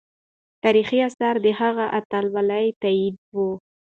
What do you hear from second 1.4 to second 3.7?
د هغې اتلولي تاییدوي.